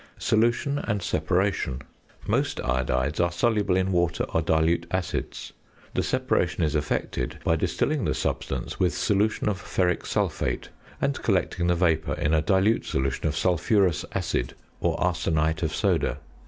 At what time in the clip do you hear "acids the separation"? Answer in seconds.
4.89-6.63